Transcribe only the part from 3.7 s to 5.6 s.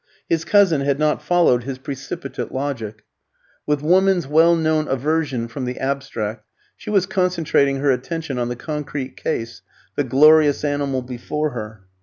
woman's well known aversion